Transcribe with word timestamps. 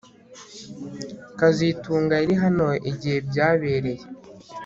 kazitunga 1.39 2.13
yari 2.21 2.35
hano 2.43 2.67
igihe 2.89 3.17
byabereye 3.29 4.03